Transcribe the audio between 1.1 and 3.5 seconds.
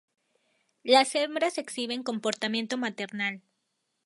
hembras exhiben comportamiento maternal.